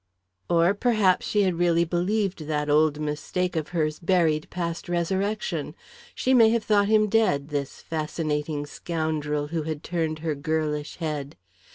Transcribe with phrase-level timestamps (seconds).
[0.49, 5.75] Or perhaps she had really believed that old mistake of hers buried past resurrection.
[6.15, 11.35] She may have thought him dead, this fascinating scoundrel who had turned her girlish head.